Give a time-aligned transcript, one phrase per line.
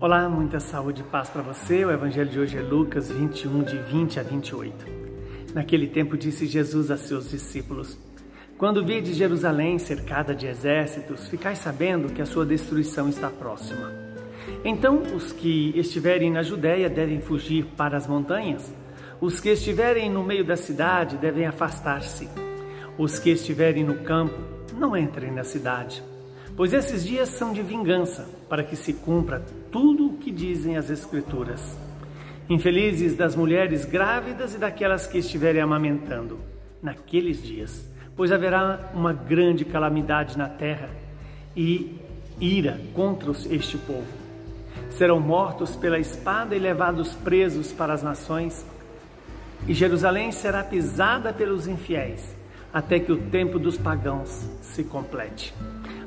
[0.00, 1.84] Olá, muita saúde e paz para você.
[1.84, 4.86] O evangelho de hoje é Lucas 21, de 20 a 28.
[5.52, 7.98] Naquele tempo disse Jesus a seus discípulos:
[8.56, 13.92] Quando de Jerusalém cercada de exércitos, ficais sabendo que a sua destruição está próxima.
[14.64, 18.72] Então os que estiverem na Judéia devem fugir para as montanhas,
[19.20, 22.28] os que estiverem no meio da cidade devem afastar-se,
[22.96, 24.38] os que estiverem no campo
[24.78, 26.04] não entrem na cidade
[26.56, 30.90] pois esses dias são de vingança, para que se cumpra tudo o que dizem as
[30.90, 31.78] Escrituras.
[32.48, 36.38] Infelizes das mulheres grávidas e daquelas que estiverem amamentando,
[36.82, 40.88] naqueles dias, pois haverá uma grande calamidade na terra
[41.56, 41.96] e
[42.40, 44.06] ira contra este povo.
[44.90, 48.64] Serão mortos pela espada e levados presos para as nações,
[49.66, 52.34] e Jerusalém será pisada pelos infiéis,
[52.72, 55.54] até que o tempo dos pagãos se complete.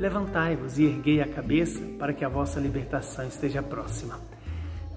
[0.00, 4.18] levantai-vos e erguei a cabeça para que a vossa libertação esteja próxima.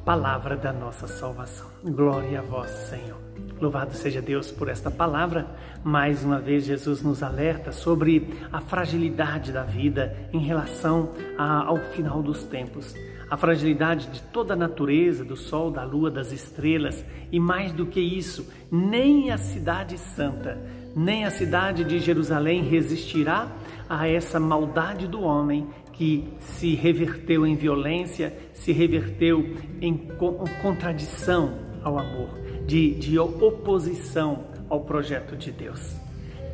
[0.04, 1.68] Palavra da nossa salvação.
[1.84, 3.18] Glória a vós, Senhor.
[3.60, 5.48] Louvado seja Deus por esta palavra.
[5.84, 12.24] Mais uma vez, Jesus nos alerta sobre a fragilidade da vida em relação ao final
[12.24, 12.96] dos tempos.
[13.30, 17.86] A fragilidade de toda a natureza, do sol, da lua, das estrelas e mais do
[17.86, 20.58] que isso, nem a cidade santa,
[20.96, 23.52] nem a cidade de Jerusalém resistirá
[23.90, 29.98] a essa maldade do homem que se reverteu em violência, se reverteu em
[30.62, 32.30] contradição ao amor,
[32.66, 35.96] de, de oposição ao projeto de Deus.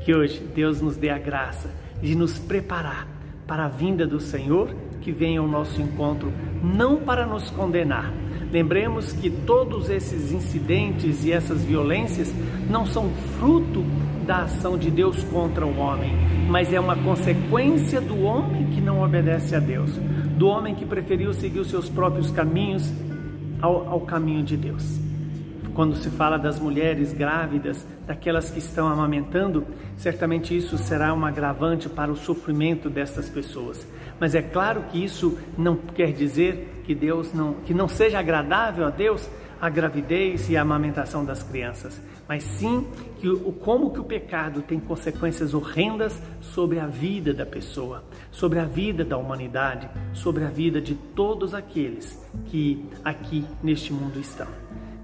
[0.06, 1.70] Que hoje Deus nos dê a graça
[2.02, 3.08] de nos preparar
[3.48, 6.32] para a vinda do Senhor que vem ao nosso encontro,
[6.64, 8.14] não para nos condenar.
[8.52, 12.34] Lembremos que todos esses incidentes e essas violências
[12.70, 13.84] não são fruto
[14.26, 16.14] da ação de Deus contra o homem,
[16.48, 19.92] mas é uma consequência do homem que não obedece a Deus,
[20.38, 22.92] do homem que preferiu seguir os seus próprios caminhos
[23.62, 25.00] ao, ao caminho de Deus.
[25.74, 29.66] Quando se fala das mulheres grávidas, daquelas que estão amamentando,
[29.98, 33.88] certamente isso será um agravante para o sofrimento dessas pessoas.
[34.20, 38.86] Mas é claro que isso não quer dizer que Deus não que não seja agradável
[38.86, 39.28] a Deus
[39.64, 42.86] a gravidez e a amamentação das crianças, mas sim
[43.22, 48.60] que o como que o pecado tem consequências horrendas sobre a vida da pessoa, sobre
[48.60, 54.48] a vida da humanidade, sobre a vida de todos aqueles que aqui neste mundo estão.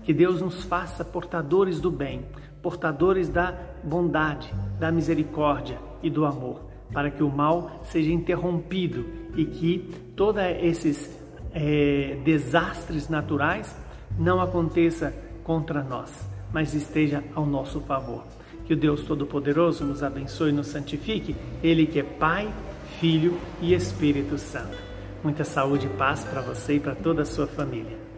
[0.03, 2.25] Que Deus nos faça portadores do bem,
[2.61, 9.05] portadores da bondade, da misericórdia e do amor, para que o mal seja interrompido
[9.37, 11.17] e que todos esses
[11.53, 13.73] é, desastres naturais
[14.19, 15.13] não aconteça
[15.43, 16.11] contra nós,
[16.53, 18.23] mas esteja ao nosso favor.
[18.65, 22.53] Que o Deus Todo-Poderoso nos abençoe e nos santifique, Ele que é Pai,
[22.99, 24.77] Filho e Espírito Santo.
[25.23, 28.08] Muita saúde e paz para você e para toda a sua família.